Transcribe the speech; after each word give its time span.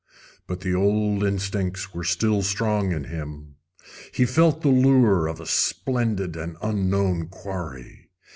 But 0.47 0.61
the 0.61 0.73
old 0.73 1.23
instincts 1.23 1.93
were 1.93 2.03
still 2.03 2.41
strong 2.41 2.91
in 2.91 3.03
him. 3.03 3.57
He 4.11 4.25
felt 4.25 4.63
the 4.63 4.69
lure 4.69 5.27
of 5.27 5.39
a 5.39 5.45
splendid 5.45 6.35
and 6.35 6.57
unknown 6.59 7.27
quarry. 7.27 8.09